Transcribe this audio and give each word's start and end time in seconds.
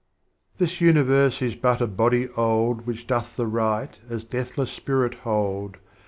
VI. 0.01 0.55
This 0.57 0.81
Universe 0.81 1.43
is 1.43 1.53
but 1.53 1.79
a 1.79 1.85
Body 1.85 2.27
old 2.35 2.87
Which 2.87 3.05
doth 3.05 3.35
the 3.35 3.45
Right, 3.45 3.99
^^ 4.09 4.11
as 4.11 4.23
Deathless 4.23 4.71
Spirit 4.71 5.13
hold. 5.13 5.77